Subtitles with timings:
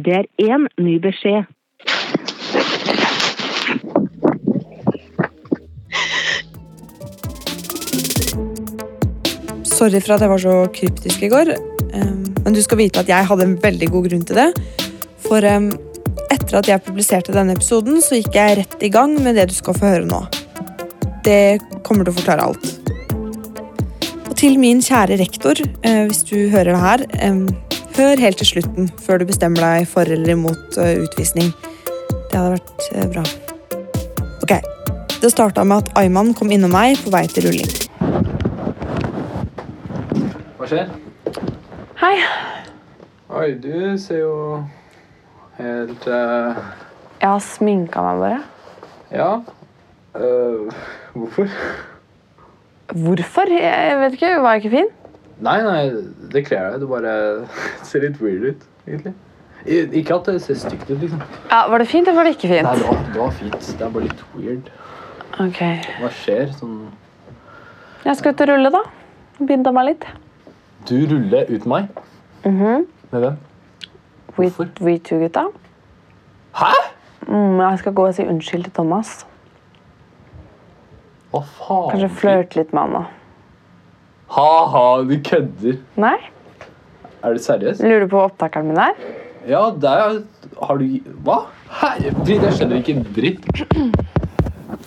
[0.00, 1.44] Det er én ny beskjed.
[9.68, 11.52] Sorry for at jeg var så kryptisk i går.
[11.92, 14.48] Um, men du skal vite at jeg hadde en veldig god grunn til det.
[15.26, 15.68] For um,
[16.32, 19.56] etter at jeg publiserte denne episoden, så gikk jeg rett i gang med det du
[19.58, 20.22] skal få høre nå.
[21.26, 22.70] Det kommer til å forklare alt.
[24.30, 27.10] Og til min kjære rektor, uh, hvis du hører det her,
[27.96, 31.52] hør helt til slutten før du bestemmer deg for eller imot uh, utvisning.
[32.30, 33.24] Det hadde vært uh, bra.
[34.44, 34.54] Ok,
[35.20, 37.72] Det starta med at Ayman kom innom meg på vei til rulling.
[40.58, 40.92] Hva skjer?
[42.00, 42.14] Hei.
[43.30, 44.36] Oi, du ser jo
[45.58, 46.56] helt uh...
[47.20, 48.40] Jeg har sminka meg bare.
[49.12, 49.32] Ja.
[50.16, 50.72] Uh,
[51.12, 51.52] hvorfor?
[52.90, 53.52] Hvorfor?
[53.52, 54.32] Jeg vet ikke.
[54.40, 54.90] Var jeg ikke fin?
[55.40, 55.82] Nei, nei,
[56.32, 56.80] det kler deg.
[56.82, 57.12] Du bare
[57.88, 59.14] ser litt weird ut, egentlig.
[59.68, 61.20] Ikke at det ser stygt ut, liksom.
[61.50, 62.80] Ja, Var det fint, eller var det ikke Nei, fint?
[62.80, 63.58] det var, det var fint.
[63.78, 64.70] Det er bare litt weird.
[65.40, 65.60] Ok.
[66.00, 66.52] Hva skjer?
[66.58, 66.78] Sånn
[68.04, 68.80] Jeg skal ut og rulle, da.
[69.48, 70.06] Binda meg litt.
[70.88, 71.88] Du ruller uten meg?
[72.44, 72.86] Mhm.
[73.12, 73.36] Med hvem?
[74.38, 74.68] We, Hvorfor?
[74.80, 75.46] we two, gutta.
[76.56, 76.70] Hæ?
[77.28, 79.10] Mm, jeg skal gå og si unnskyld til Thomas.
[81.30, 81.90] Hva faen?
[81.92, 82.92] Kanskje flørte litt med han.
[82.96, 83.19] da.
[84.30, 85.80] Ha-ha, du kødder.
[85.98, 86.16] Nei?
[87.20, 87.80] Er du seriøs?
[87.82, 88.94] Lurer du på hva opptakeren min er?
[89.48, 90.20] Ja, der
[90.60, 90.84] har du
[91.24, 91.42] Hva?
[91.80, 93.48] Frid, jeg skjønner ikke en dritt.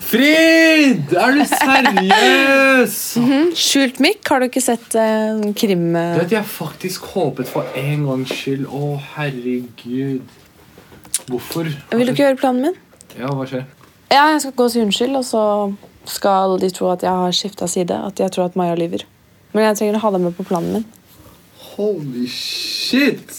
[0.00, 1.12] Frid!
[1.12, 2.96] Er du seriøs?
[3.66, 5.90] Skjult mikk, har du ikke sett eh, krim...
[5.92, 8.66] Du vet, jeg faktisk håpet for en gangs skyld.
[8.66, 10.36] Å, herregud.
[11.28, 11.70] Hvorfor?
[11.94, 12.78] Vil du ikke høre planen min?
[13.18, 13.66] Ja, hva skjer?
[14.12, 15.44] Ja, jeg skal gå og si unnskyld, og så
[16.10, 17.96] skal de tro at jeg har skifta side.
[18.08, 19.06] At jeg tror at Maja lyver.
[19.54, 20.86] Men jeg trenger å ha deg med på planen min.
[21.74, 23.30] Holy shit!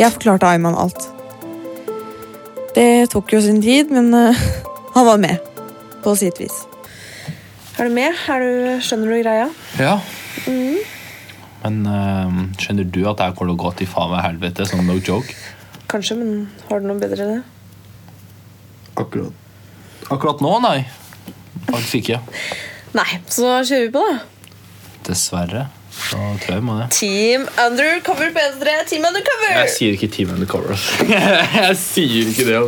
[0.00, 1.04] Jeg forklarte Ayman alt.
[2.72, 4.44] Det tok jo sin tid, men uh,
[4.96, 5.44] han var med.
[6.00, 6.62] På sitt vis.
[7.76, 8.16] Er du med?
[8.32, 9.50] Er du, skjønner du greia?
[9.76, 9.98] Ja.
[11.60, 14.64] Men uh, skjønner du at jeg kommer til å gå til faen meg helvete?
[14.70, 15.36] som no joke.
[15.92, 17.44] Kanskje, men har du noe bedre enn det?
[18.96, 19.36] Akkurat.
[20.08, 20.78] Akkurat nå, nei.
[21.70, 22.20] Faktisk ikke.
[22.98, 24.18] Nei, så kjører vi på, da.
[25.06, 25.68] Dessverre.
[26.00, 26.88] Så tror jeg vi må det.
[26.96, 28.74] Team Undercover P3.
[28.88, 29.52] Team Undercover!
[29.58, 30.80] Jeg sier ikke Team Undercover.
[31.60, 32.60] jeg sier ikke det.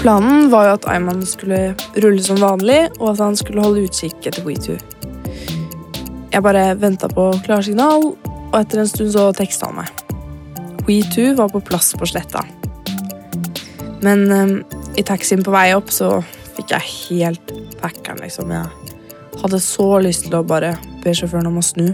[0.00, 4.30] Planen var jo at Ayman skulle rulle som vanlig, og at han skulle holde utkikk
[4.30, 4.78] etter WeToo.
[6.30, 9.92] Jeg bare venta på klarsignal, og etter en stund så teksta han meg.
[10.86, 12.46] WeToo var på plass på sletta.
[14.02, 14.52] Men um,
[14.96, 16.20] i taxien på vei opp så
[16.56, 18.52] fikk jeg helt packeren, liksom.
[18.52, 20.74] Jeg hadde så lyst til å bare
[21.04, 21.90] be sjåføren om å snu.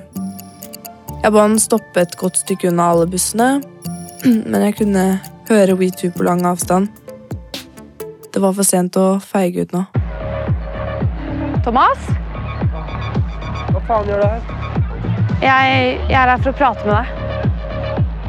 [1.22, 3.56] Jeg ba han stoppe et godt stykke unna alle bussene,
[4.50, 5.06] men jeg kunne
[5.50, 6.90] høre WeToo på lang avstand.
[8.32, 9.86] Det var for sent å feige ut nå.
[11.66, 12.10] Thomas?
[13.72, 14.42] Hva faen gjør du her?
[15.42, 17.24] Jeg, jeg er her for å prate med deg.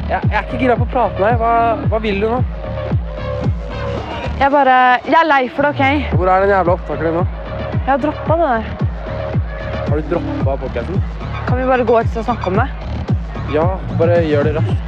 [0.08, 1.42] Jeg, jeg er ikke gira på å prate med deg.
[1.42, 1.52] Hva,
[1.92, 2.40] hva vil du nå?
[4.38, 6.12] Jeg bare Jeg er lei for det, OK?
[6.14, 7.22] Hvor er den jævla opptakeren nå?
[7.74, 8.62] Jeg har droppa det der.
[9.88, 11.00] Har du droppa podkasten?
[11.48, 12.68] Kan vi bare gå sted og snakke om det?
[13.50, 13.64] Ja,
[13.98, 14.78] bare gjør det raskt.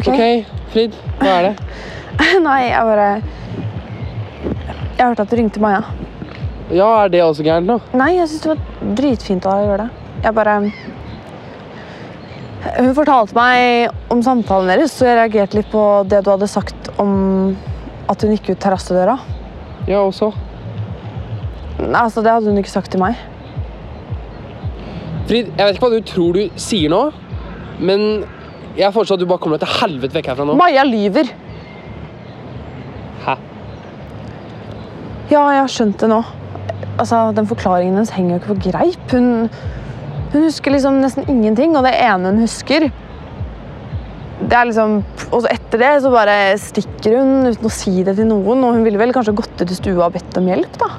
[0.00, 0.20] Ok.
[0.72, 0.96] Frid.
[1.20, 1.54] Hva er det?
[2.48, 3.08] Nei, jeg bare
[4.96, 5.84] Jeg hørte at du ringte Maja.
[6.74, 7.78] Ja, er det også gærent nå?
[7.94, 9.90] Nei, jeg syns det var dritfint av deg å gjøre det.
[10.24, 10.56] Jeg bare
[12.80, 16.83] Hun fortalte meg om samtalen deres, så jeg reagerte litt på det du hadde sagt
[17.02, 17.56] om
[18.10, 19.16] at hun gikk ut terrassedøra.
[19.88, 20.30] Ja, og så?
[21.80, 23.18] Altså, det hadde hun ikke sagt til meg.
[25.28, 27.00] Frid, jeg vet ikke hva du tror du sier nå,
[27.80, 28.24] men
[28.76, 30.56] jeg foreslår at du bare kommer deg til helvete vekk herfra nå.
[30.60, 31.30] Maja lyver!
[33.24, 33.36] Hæ?
[35.30, 36.20] Ja, jeg har skjønt det nå.
[36.98, 39.14] Altså, Den forklaringen hennes henger jo ikke på greip.
[39.14, 39.48] Hun,
[40.34, 42.90] hun husker liksom nesten ingenting, og det ene hun husker
[44.54, 45.00] det er liksom,
[45.34, 48.62] Og så etter det så bare stikker hun uten å si det til noen.
[48.62, 50.90] Og hun ville vel kanskje gått ut i stua og bedt om hjelp, da.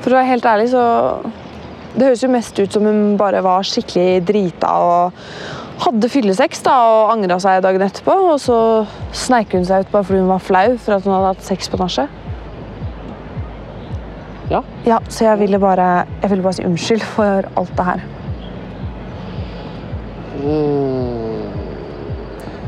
[0.00, 0.84] For å være helt ærlig, så
[1.90, 5.16] Det høres jo mest ut som hun bare var skikkelig drita og
[5.82, 8.14] hadde fyllesex da, og angra seg dagen etterpå.
[8.30, 8.58] Og så
[9.10, 11.68] sneik hun seg ut bare fordi hun var flau for at hun hadde hatt sex
[11.68, 12.14] på nachet.
[14.54, 14.62] Ja.
[14.86, 18.06] Ja, så jeg ville bare, jeg ville bare si unnskyld for alt det her.
[20.40, 21.40] Mm.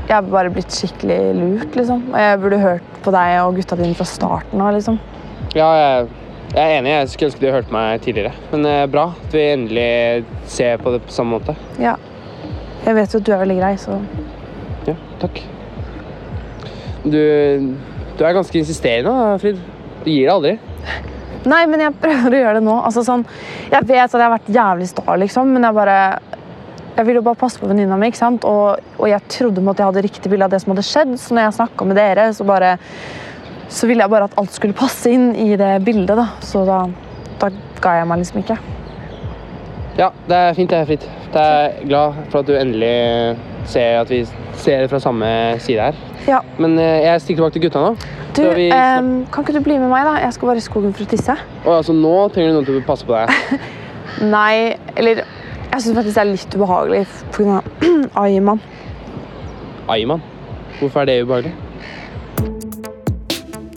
[0.08, 2.02] Jeg har bare blitt skikkelig lurt, liksom.
[2.12, 4.74] Og jeg burde hørt på deg og gutta dine fra starten av.
[4.76, 4.98] liksom.
[5.56, 6.08] Ja, jeg,
[6.52, 6.92] jeg er enig.
[6.92, 8.34] Jeg skulle ønske de hørte meg tidligere.
[8.52, 9.86] Men eh, bra at vi endelig
[10.52, 11.56] ser på det på samme måte.
[11.80, 11.96] Ja.
[12.82, 14.00] Jeg vet jo at du er veldig grei, så
[14.88, 15.38] Ja, takk.
[17.02, 17.18] Du,
[18.18, 19.62] du er ganske insisterende, da, Frid.
[20.02, 20.56] Du gir deg aldri.
[21.48, 22.74] Nei, men jeg prøver å gjøre det nå.
[22.86, 23.24] Altså, sånn,
[23.70, 25.96] jeg vet at jeg har vært jævlig sta, liksom, men jeg bare
[26.92, 28.44] Jeg ville jo bare passe på venninna mi, ikke sant?
[28.44, 31.36] Og, og jeg trodde at jeg hadde riktig bilde av det som hadde skjedd, så
[31.36, 32.76] når jeg snakka med dere, så bare
[33.72, 36.26] Så ville jeg bare at alt skulle passe inn i det bildet, da.
[36.44, 36.82] Så da,
[37.40, 37.48] da
[37.80, 38.58] ga jeg meg liksom ikke.
[39.96, 41.06] Ja, det er fint, det, er fritt.
[41.32, 42.92] Jeg er glad for at du endelig
[43.72, 44.26] ser at vi
[44.60, 45.26] ser det fra samme
[45.64, 45.96] side her.
[46.28, 46.42] Ja.
[46.60, 47.94] Men eh, jeg stikker tilbake til gutta nå.
[48.36, 50.18] Du, vi um, kan ikke du bli med meg, da?
[50.22, 51.36] Jeg skal bare i skogen for å tisse.
[51.64, 53.64] Og altså, nå trenger du noen til å passe på deg.
[54.36, 55.24] Nei, eller
[55.72, 57.02] Jeg syns faktisk det er litt ubehagelig
[57.32, 57.60] pga.
[58.22, 58.60] Ayman.
[59.88, 60.20] Ayman.
[60.78, 61.54] Hvorfor er det ubehagelig?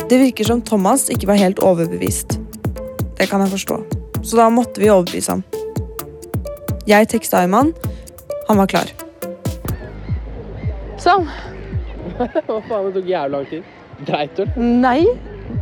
[0.09, 2.35] Det virker som Thomas ikke var helt overbevist.
[3.15, 3.79] Det kan jeg forstå.
[4.25, 5.45] Så da måtte vi overbevise ham.
[6.85, 7.71] Jeg teksta Ayman.
[8.49, 8.91] Han var klar.
[11.01, 11.29] Sånn.
[12.19, 13.75] Hva faen, det tok jævlig lang tid.
[14.05, 14.43] Dreit du?
[14.59, 15.05] Nei.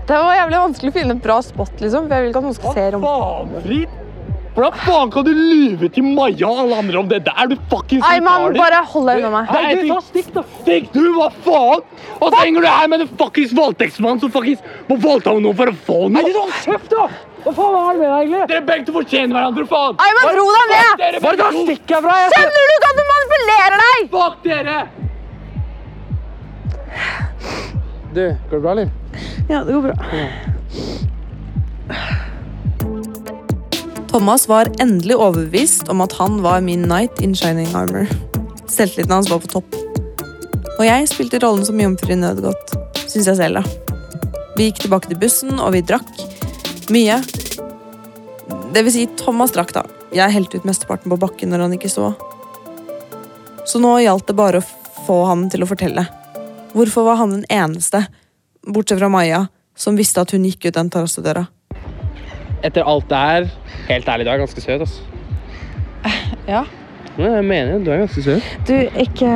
[0.10, 2.10] Det var jævlig vanskelig å finne et bra spot, liksom.
[2.10, 4.02] For jeg vil ikke at noen skal se rom.
[4.54, 7.48] Hvordan faen kan du lyve til Maja og alle andre om det der?
[7.50, 8.58] Du fuckings retarded.
[8.60, 9.50] bare hold deg unna meg.
[9.50, 10.44] Nei, du, stikk, da.
[10.60, 11.82] Stikk, du, hva faen?
[12.20, 14.62] Og så henger du her med en fuckings voldtektsmann som fuckings
[14.92, 16.22] må voldta noen for å få noe.
[16.22, 17.08] Nei, hold kjeft, da!
[17.44, 18.44] Hva faen er det med deg, egentlig?
[18.52, 19.98] Dere begge to fortjener hverandre, faen.
[20.06, 21.18] Ayman, ro deg ned!
[21.26, 21.48] Bare to.
[21.66, 22.14] Stikk herfra!
[22.22, 23.98] Jeg Skjønner du ikke at du manipulerer deg?
[24.14, 24.78] Fuck dere!
[28.14, 28.90] Du, går det bra, eller?
[29.50, 29.96] Ja, det går bra.
[34.14, 38.06] Thomas var endelig overbevist om at han var min knight in shining armor.
[38.70, 39.78] Selvtilliten hans var på topp.
[40.76, 42.76] Og jeg spilte rollen som jomfru i nødgodt,
[43.10, 44.44] syns jeg selv, da.
[44.54, 46.12] Vi gikk tilbake til bussen, og vi drakk.
[46.94, 47.18] Mye.
[48.76, 49.82] Det vil si, Thomas drakk, da.
[50.14, 52.12] Jeg helte ut mesteparten på bakken når han ikke så.
[53.66, 54.68] Så nå gjaldt det bare å
[55.08, 56.06] få han til å fortelle.
[56.78, 58.06] Hvorfor var han den eneste,
[58.62, 61.48] bortsett fra Maja, som visste at hun gikk ut den terrassedøra?
[62.64, 63.50] Etter alt det her,
[63.90, 65.02] helt ærlig, du er ganske søt, altså.
[66.54, 66.64] Ja.
[67.18, 68.54] Nei, jeg mener det, du er ganske søt.
[68.68, 69.30] Du, ikke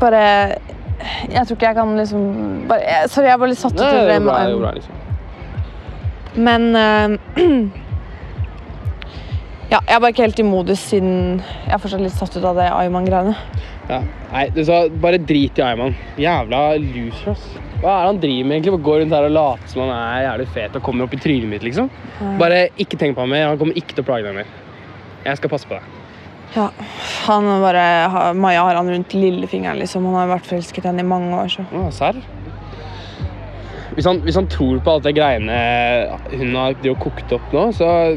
[0.00, 0.20] Bare
[1.28, 2.20] Jeg tror ikke jeg kan liksom
[2.68, 5.00] bare, Sorry, jeg var litt satt ut over det bra, det bra, liksom.
[6.44, 7.08] Men uh,
[9.72, 12.44] Ja, jeg er bare ikke helt i modus siden jeg er fortsatt litt satt ut
[12.46, 13.32] av det Ayman-greiene.
[13.88, 14.02] Ja.
[14.30, 15.96] Nei, du sa bare drit i Ayman.
[16.20, 17.48] Jævla loser, ass.
[17.84, 18.80] Hva er det han driver med, egentlig?
[18.86, 21.50] Går rundt her og later som han er jævlig fet og kommer opp i trynet
[21.50, 21.90] mitt, liksom?
[22.40, 23.50] Bare ikke tenk på ham mer.
[23.50, 24.48] Han kommer ikke til å plage deg mer.
[25.26, 26.00] Jeg skal passe på deg.
[26.54, 26.68] Ja,
[27.26, 27.84] han bare,
[28.38, 30.06] Maja har han rundt lillefingeren, liksom.
[30.08, 31.52] Han har vært forelsket i henne i mange år.
[31.52, 31.66] så.
[31.74, 32.22] Ja, serr?
[33.94, 35.58] Hvis han, hvis han tror på alt det greiene
[36.32, 38.16] hun har kokt opp nå, så er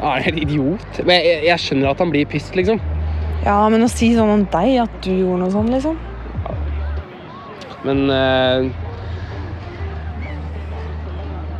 [0.00, 1.02] han helt idiot.
[1.04, 2.80] Men jeg, jeg skjønner at han blir pissed, liksom.
[3.44, 6.00] Ja, men å si sånn om deg, at du gjorde noe sånn, liksom.
[7.86, 8.85] Men eh,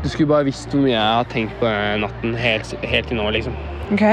[0.07, 1.67] Du skulle bare visst hvor mye jeg har tenkt på
[1.99, 3.57] natten helt, helt til nå, liksom.
[3.91, 4.05] Ok.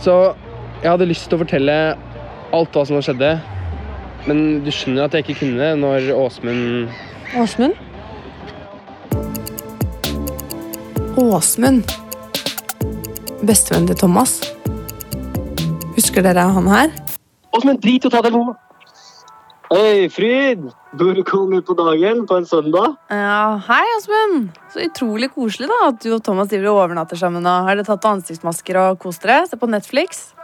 [0.00, 0.14] Så
[0.80, 1.74] jeg hadde lyst til å fortelle
[2.56, 3.34] alt hva som skjedde.
[4.24, 6.88] Men du skjønner at jeg ikke kunne det når Åsmund
[7.36, 7.76] Åsmund?
[11.20, 11.94] Åsmund.
[13.44, 14.38] Bestevennen til Thomas.
[16.00, 16.96] Husker dere han her?
[17.52, 18.56] Åsmund, drit i å ta telefonen.
[19.70, 20.64] Hei, Fryd!
[20.98, 22.96] Burde du komme på dagen på en søndag?
[23.06, 24.48] Ja, Hei, Asmund.
[24.72, 27.46] Så utrolig koselig da at du og Thomas driver og overnatter sammen.
[27.46, 29.44] og Har dere tatt på ansiktsmasker og kost dere?
[29.46, 30.34] Se på Netflix?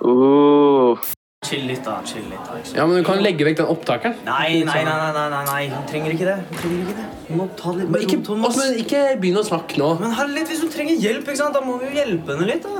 [0.00, 0.96] Uh.
[1.44, 1.98] Chill litt, da.
[2.08, 2.72] chill litt da, ikke?
[2.78, 4.16] Ja, men du kan legge vekk den opptakeren.
[4.24, 5.64] Nei, nei, nei, nei, nei, nei, nei.
[5.74, 6.40] Hun trenger ikke det.
[6.48, 7.08] Hun trenger ikke det.
[7.26, 8.56] Hun må ta litt med ro, Thomas.
[8.62, 9.90] Men ikke begynn å snakke nå.
[10.00, 11.52] Men herlighet, hvis hun trenger hjelp, ikke sant?
[11.52, 12.64] da må vi jo hjelpe henne litt.
[12.64, 12.70] da.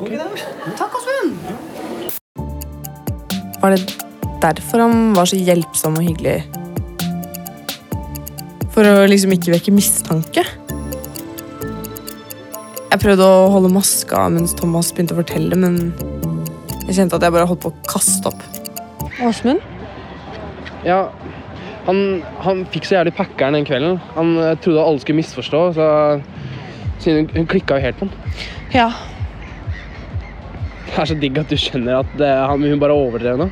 [0.00, 0.18] Må okay.
[0.18, 0.74] ikke det?
[0.82, 1.30] Takk, Asmund.
[3.62, 4.03] Var det
[4.44, 6.42] derfor han var så hjelpsom og hyggelig?
[8.74, 10.44] For å liksom ikke vekke mistanke?
[12.90, 15.94] Jeg prøvde å holde maska mens Thomas begynte å fortelle, men
[16.84, 18.42] jeg kjente at jeg bare holdt på å kaste opp.
[19.24, 19.62] Åsmund?
[20.84, 21.06] Ja,
[21.86, 21.98] han,
[22.44, 23.98] han fikk så jævlig packeren den kvelden.
[24.18, 25.88] Han trodde alle skulle misforstå, så
[27.04, 28.38] hun, hun klikka jo helt på han.
[28.74, 28.88] Ja.
[30.84, 33.48] Det er så digg at du skjønner at det, han, hun bare overdrev nå.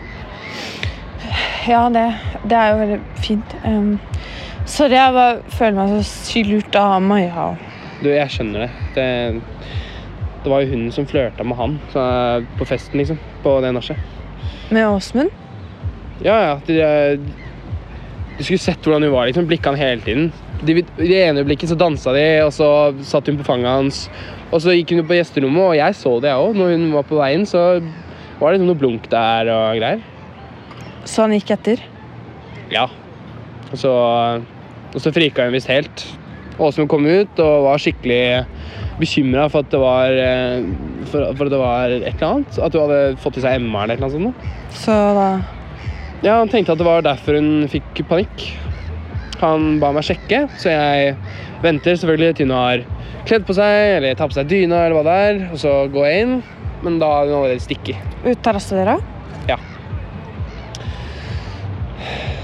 [1.63, 2.07] Ja, det,
[2.51, 3.53] det er jo veldig fint.
[3.63, 3.93] Um,
[4.67, 7.53] sorry, jeg bare føler meg så sykt lurt av Maja.
[8.03, 8.71] Du, jeg skjønner det.
[8.97, 9.07] Det,
[10.43, 12.03] det var jo hun som flørta med han så,
[12.59, 13.21] på festen, liksom.
[13.45, 14.01] På det nachet.
[14.75, 15.31] Med Åsmund?
[16.27, 16.59] Ja, ja.
[16.67, 17.23] De,
[18.39, 19.31] du skulle sett hvordan hun var.
[19.31, 20.33] liksom, Blikka han hele tiden.
[20.67, 22.69] De, I det ene øyeblikket så dansa de, og så
[23.07, 24.05] satt hun på fanget hans.
[24.51, 26.59] Og så gikk hun på gjesterommet, og jeg så det, jeg òg.
[26.59, 27.79] Når hun var på veien, så
[28.41, 30.03] var det liksom noe blunk der og greier.
[31.05, 31.83] Så han gikk etter?
[32.73, 32.87] Ja.
[33.73, 33.93] Og så,
[34.93, 36.05] og så frika hun visst helt.
[36.63, 38.45] Åsmund kom ut og var skikkelig
[39.01, 40.67] bekymra for at det var eh,
[41.09, 42.59] for, for at det var et eller annet.
[42.61, 44.79] At hun hadde fått i seg MR eller et eller annet sånt.
[44.85, 45.29] Så da
[46.23, 48.45] Ja, Han tenkte at det var derfor hun fikk panikk.
[49.43, 51.17] Han ba meg sjekke, så jeg
[51.65, 52.85] venter selvfølgelig til hun har
[53.27, 56.07] kledd på seg eller tar på seg dyna eller hva det er, og så går
[56.07, 56.37] jeg inn.
[56.83, 57.99] Men da har hun allerede stukket.
[58.23, 58.97] Ut terrassedøra?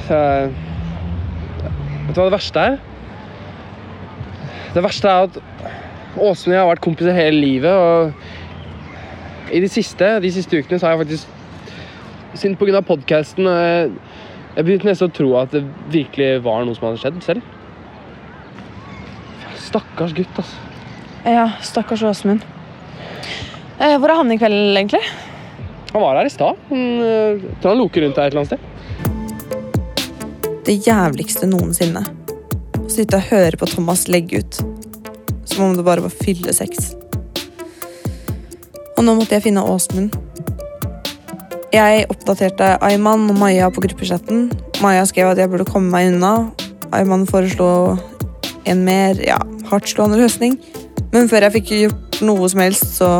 [0.08, 0.48] Ja.
[2.08, 2.78] Vet du hva det verste er?
[4.74, 5.40] Det verste er at
[6.18, 7.72] Åsmund og jeg har vært kompiser hele livet.
[7.72, 11.34] Og i de siste, de siste ukene så har jeg faktisk
[12.38, 12.82] Siden pga.
[12.84, 13.92] podkasten jeg,
[14.54, 17.54] jeg begynte nesten å tro at det virkelig var noe som hadde skjedd selv.
[19.58, 20.60] Stakkars gutt, altså.
[21.24, 22.44] Ja, stakkars Åsmund.
[23.80, 25.00] Eh, hvor er han i kveld, egentlig?
[25.94, 26.60] Han var her i stad.
[26.68, 28.77] Han, eh, tror han loker rundt her et eller annet sted.
[30.68, 32.02] Det jævligste noensinne.
[32.76, 34.58] Å sitte og høre på Thomas legge ut.
[35.48, 36.90] Som om det bare var fyllesex.
[38.98, 40.12] Og nå måtte jeg finne Åsmund.
[41.72, 44.50] Jeg oppdaterte Ayman og Maja på gruppechatten.
[44.84, 46.50] Maja skrev at jeg burde komme meg unna.
[46.92, 47.96] Ayman foreslo
[48.68, 49.40] en mer ja,
[49.72, 50.60] hardtslående løsning.
[51.14, 53.14] Men før jeg fikk gjort noe som helst, så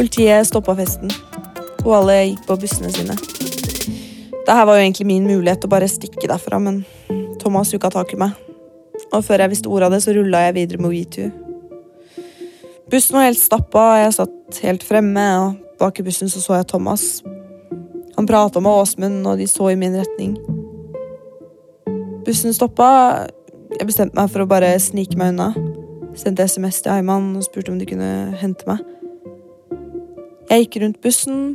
[0.00, 1.12] Politiet stoppa festen,
[1.84, 3.16] og alle gikk på bussene sine.
[3.16, 6.82] Dette var jo egentlig min mulighet til å bare stikke derfra, men
[7.40, 8.34] Thomas hooka tak i meg.
[9.10, 11.30] Og før jeg visste ordet av det, så rulla jeg videre med WeToo.
[12.90, 16.66] Bussen var helt stappa, jeg satt helt fremme, og bak i bussen så, så jeg
[16.72, 17.04] Thomas.
[18.16, 20.34] Han prata med Åsmund, og de så i min retning.
[22.26, 22.90] Bussen stoppa.
[23.78, 25.52] Jeg bestemte meg for å bare snike meg unna.
[26.18, 28.10] Sendte SMS til Eiman og spurte om de kunne
[28.40, 28.82] hente meg.
[30.50, 31.54] Jeg gikk rundt bussen,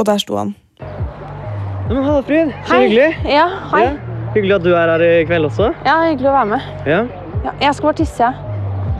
[0.00, 0.54] og der sto han.
[0.80, 2.82] Ja, men Hallfrid, så Hei.
[2.86, 3.08] hyggelig.
[3.28, 3.82] Ja, hei.
[3.84, 3.90] Ja.
[4.34, 5.72] Hyggelig at du er her i kveld også.
[5.84, 6.68] Ja, hyggelig å være med.
[6.86, 7.00] Ja.
[7.44, 8.34] Ja, jeg skal bare tisse, jeg.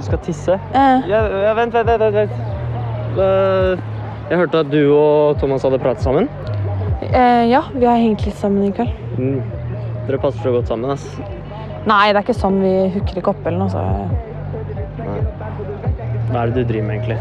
[0.00, 0.56] Du skal tisse.
[0.74, 2.14] Eh, Ja, ja vent, vent, vent.
[2.14, 2.30] vent.
[3.20, 3.86] Eh,
[4.30, 6.28] Jeg hørte at du og Thomas hadde pratet sammen.
[7.12, 8.90] eh, ja, vi har hengt litt sammen i kveld.
[9.18, 9.40] Mm.
[10.06, 11.06] Dere passer så godt sammen, ass.
[11.86, 13.68] Nei, det er ikke sånn vi hooker ikke opp eller noe.
[13.68, 13.80] Så
[14.98, 15.20] Nei.
[16.30, 17.18] Hva er det du driver med, egentlig?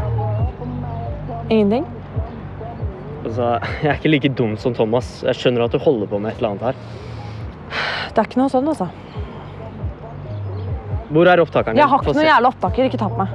[1.49, 1.85] ingenting.
[3.25, 5.19] Altså, jeg er ikke like dum som Thomas.
[5.27, 6.75] Jeg skjønner at du holder på med et eller annet her.
[8.09, 8.89] Det er ikke noe sånn, altså.
[11.09, 11.81] Hvor er opptakeren din?
[11.81, 12.89] Jeg har ikke noen jævla opptaker.
[12.89, 13.29] Ikke ta på meg.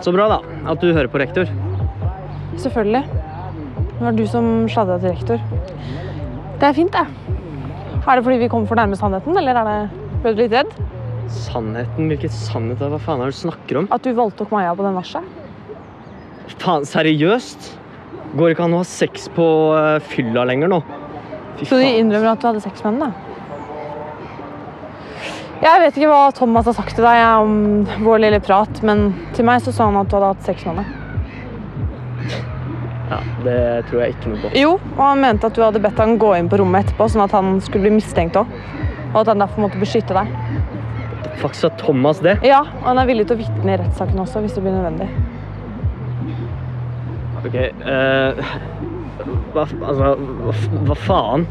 [0.00, 0.38] Så bra, da.
[0.72, 1.50] At du hører på rektor.
[2.60, 3.04] Selvfølgelig.
[3.90, 5.42] Det var du som sladra til rektor.
[6.60, 7.04] Det er fint, det.
[8.00, 10.72] Er det fordi vi kommer for nærme sannheten, eller er det ble du litt redd?
[11.30, 12.08] Sannheten?
[12.10, 12.80] Hvilken sannhet?
[12.80, 13.90] Hva faen er det du snakker om?
[13.92, 15.24] At du voldtok Maja på den verset?
[16.58, 17.76] Faen, seriøst?
[18.38, 20.80] Går ikke an å ha sex på uh, fylla lenger nå?
[21.58, 23.10] Fy Så de innrømmer at du hadde sex med henne?
[23.10, 23.26] da?
[25.60, 27.56] Jeg vet ikke hva Thomas har sagt til deg om
[28.00, 30.80] vår lille prat, men til meg så sa han at du hadde hatt sex med
[30.80, 30.96] henne.
[33.10, 33.58] Ja, det
[33.90, 34.52] tror jeg ikke noe på.
[34.56, 37.26] Jo, og han mente at du hadde bedt han gå inn på rommet etterpå, sånn
[37.26, 38.48] at han skulle bli mistenkt òg.
[39.10, 40.30] Og at han derfor måtte beskytte deg.
[41.42, 42.38] Fuck, sa Thomas det?
[42.46, 45.10] Ja, og han er villig til å vitne i rettssaken også, hvis det blir nødvendig.
[47.40, 48.40] Ok, eh,
[49.54, 50.10] hva, altså,
[50.44, 50.54] hva,
[50.90, 51.46] hva faen?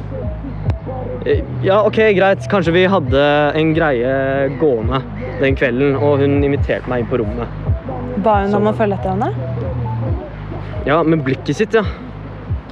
[1.25, 2.45] Eh, Ja, ok, greit.
[2.51, 3.23] Kanskje vi hadde
[3.59, 4.11] en greie
[4.61, 5.01] gående
[5.41, 7.57] den kvelden, og hun inviterte meg inn på rommet.
[8.23, 9.31] Ba hun om å følge etter henne?
[10.87, 11.83] Ja, med blikket sitt, ja.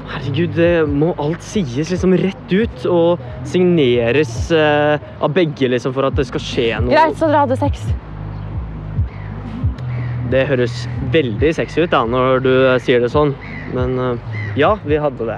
[0.07, 6.07] Herregud, det må alt sies liksom rett ut og signeres eh, av begge liksom for
[6.07, 6.93] at det skal skje noe.
[6.95, 7.83] Greit, så dere hadde sex.
[10.31, 10.81] Det høres
[11.13, 13.31] veldig sexy ut da, når du eh, sier det sånn.
[13.75, 15.37] Men eh, ja, vi hadde det.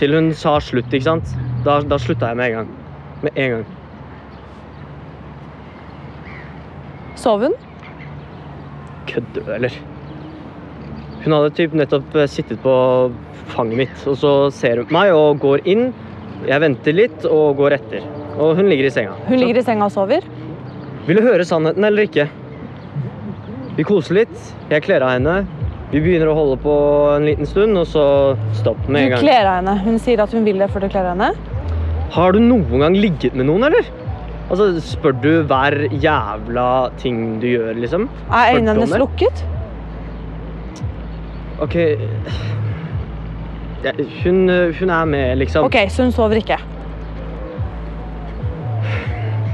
[0.00, 1.34] Til hun sa slutt, ikke sant?
[1.66, 2.72] Da, da slutta jeg med en gang.
[3.22, 3.68] Med en gang.
[7.18, 7.54] Sov hun?
[9.10, 9.78] Kødder du, eller?
[11.22, 12.74] Hun hadde typ nettopp eh, sittet på
[13.54, 15.88] fanget mitt, og så ser hun på meg og går inn.
[16.46, 18.02] Jeg venter litt og går etter.
[18.38, 19.14] Og hun ligger i senga.
[19.30, 20.26] Hun ligger i senga og sover?
[21.06, 22.28] Vil du høre sannheten eller ikke?
[23.78, 24.38] Vi koser litt.
[24.72, 25.36] Jeg kler av henne.
[25.92, 26.72] Vi begynner å holde på
[27.14, 28.02] en liten stund, og så
[28.58, 29.22] stopp med en Du gang.
[29.22, 29.76] kler av henne.
[29.84, 31.30] Hun sier at hun vil det før du kler av henne.
[32.10, 33.86] Har du noen gang ligget med noen, eller?
[34.50, 38.08] Altså, spør du hver jævla ting du gjør, liksom?
[38.32, 39.44] Er øynene hennes lukket?
[41.62, 41.74] OK
[43.84, 43.92] ja,
[44.24, 44.48] hun,
[44.80, 45.64] hun er med, liksom.
[45.64, 46.58] Ok, så hun sover ikke.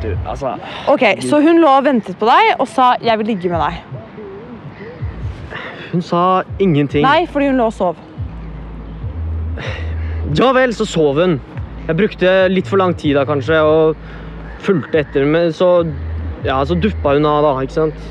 [0.05, 0.55] Du, altså
[0.89, 4.04] Ok, Så hun lå og ventet på deg og sa 'jeg vil ligge med deg'.
[5.95, 7.05] Hun sa ingenting.
[7.07, 7.99] Nei, fordi hun lå og sov.
[10.35, 11.37] Ja vel, så sov hun.
[11.87, 13.95] Jeg brukte litt for lang tid da, kanskje, og
[14.65, 15.71] fulgte etter, men så
[16.45, 18.09] Ja, så duppa hun av, da, ikke sant.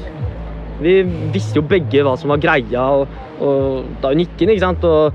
[0.81, 0.95] Vi
[1.35, 3.11] visste jo begge hva som var greia, og,
[3.43, 5.13] og da hun gikk inn, ikke sant, og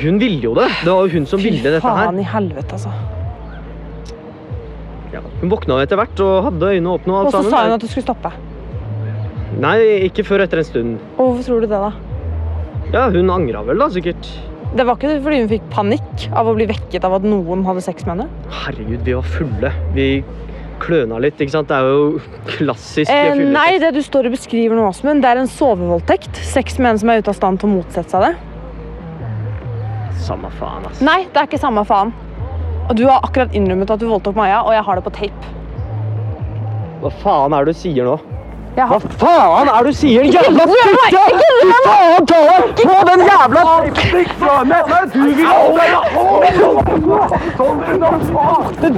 [0.00, 0.68] hun ville jo det.
[0.80, 1.98] Det var jo hun som ville dette her.
[1.98, 2.94] Fy faen i helvete, altså.
[5.12, 7.84] Ja, hun våkna etter hvert og hadde øynene åpne og Og så sa hun at
[7.84, 8.32] du skulle stoppe.
[9.56, 9.78] Nei,
[10.08, 10.98] ikke før etter en stund.
[11.16, 11.92] Og hvorfor tror du det, da?
[12.92, 14.28] Ja, hun angra vel da, sikkert.
[14.76, 17.80] Det var ikke fordi hun fikk panikk av å bli vekket av at noen hadde
[17.84, 18.26] sex med henne?
[18.52, 19.72] Herregud, vi var fulle.
[19.96, 20.08] Vi
[20.82, 21.70] kløna litt, ikke sant.
[21.70, 22.20] Det er jo
[22.52, 26.36] klassisk Eh, nei, det du står og beskriver nå, Åsmund, det er en sovevoldtekt.
[26.52, 28.34] Sex med en som er ute av stand til å motsette seg det.
[30.28, 31.00] Samme faen, ass.
[31.04, 32.12] Nei, det er ikke samme faen.
[32.88, 35.54] Og du har akkurat innrømmet at du voldtok Maja, og jeg har det på tape.
[37.02, 38.18] Hva faen er det du sier nå?
[38.78, 41.48] Hva faen er det du sier, jævla Ikke Du!
[41.82, 42.82] Faen, ta deg!
[42.86, 43.78] Få den jævla fra!
[45.14, 45.94] Du vil ha meg!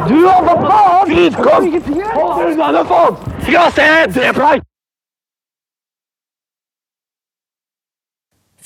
[0.08, 1.38] Du, hva faen?
[1.40, 1.64] Kom!
[2.12, 3.14] Hold deg unna, da, faen!
[3.48, 4.66] Se, jeg dreper deg!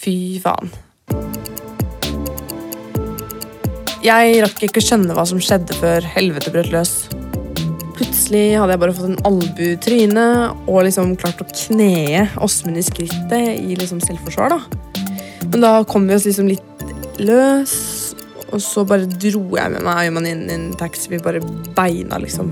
[0.05, 0.75] Fy faen.
[4.05, 6.97] Jeg rakk ikke å skjønne hva som skjedde før helvete brøt løs.
[7.95, 10.07] Plutselig hadde jeg bare fått en albue i
[10.67, 14.51] og liksom klart å knee Åsmund i skrittet i liksom selvforsvar.
[14.51, 14.61] da.
[15.51, 17.75] Men da kom vi oss liksom litt løs,
[18.51, 21.13] og så bare dro jeg med meg Ayman inn i en taxi.
[21.13, 21.43] Vi bare
[21.77, 22.51] beina, liksom.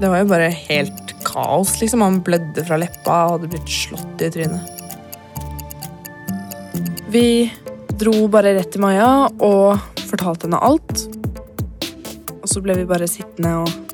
[0.00, 2.02] Det var jo bare helt kaos, liksom.
[2.02, 4.76] Han blødde fra leppa og hadde blitt slått i trynet.
[7.10, 7.50] Vi
[8.00, 9.78] dro bare rett til Maja og
[10.10, 11.06] fortalte henne alt.
[12.40, 13.89] Og så ble vi bare sittende og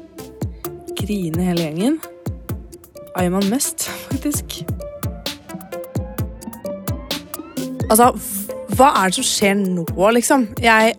[1.07, 2.01] grine hele gjengen.
[3.17, 4.59] Ayman mest, faktisk.
[7.87, 8.11] Altså,
[8.75, 10.49] hva er det som skjer nå, liksom?
[10.61, 10.97] Jeg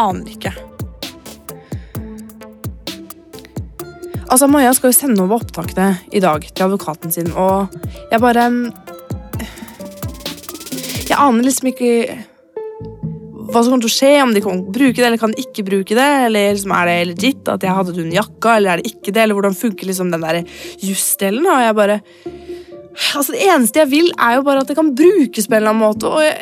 [0.00, 0.54] aner ikke.
[4.24, 7.68] Altså, Maja skal jo sende over opptakene i dag til advokaten sin, og
[8.10, 8.48] jeg bare
[11.04, 11.90] Jeg aner liksom ikke
[13.54, 15.96] hva som kommer til å skje, om de kan bruke det eller kan ikke bruke
[15.96, 16.08] det.
[16.26, 19.22] Eller liksom, Er det legit at jeg hadde den jakka, eller er det ikke det?
[19.22, 20.42] Eller hvordan funker liksom den der
[20.82, 21.46] jusdelen?
[21.46, 22.00] Og jeg bare
[23.14, 25.70] Altså, Det eneste jeg vil, er jo bare at det kan brukes på en eller
[25.70, 26.06] annen måte.
[26.06, 26.34] Og jeg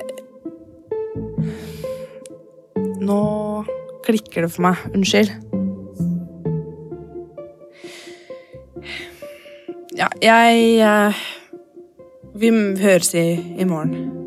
[3.03, 3.65] Nå
[4.07, 4.77] klikker det for meg.
[4.95, 5.33] Unnskyld.
[9.99, 11.23] Ja, jeg eh,
[12.35, 13.27] Vi høres i,
[13.59, 14.22] i morgen.